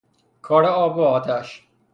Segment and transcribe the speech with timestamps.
[0.41, 1.67] کار آب وآتش